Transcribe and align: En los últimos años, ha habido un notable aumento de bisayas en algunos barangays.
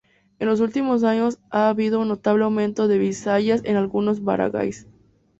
En 0.39 0.47
los 0.47 0.61
últimos 0.61 1.03
años, 1.03 1.37
ha 1.51 1.69
habido 1.69 1.99
un 1.99 2.07
notable 2.07 2.43
aumento 2.45 2.87
de 2.87 2.97
bisayas 2.97 3.61
en 3.65 3.75
algunos 3.75 4.23
barangays. 4.23 4.87